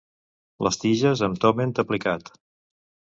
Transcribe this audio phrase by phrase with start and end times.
[0.67, 2.33] Les tiges amb toment aplicat.